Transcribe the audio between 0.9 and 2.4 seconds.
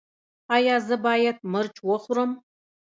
باید مرچ وخورم؟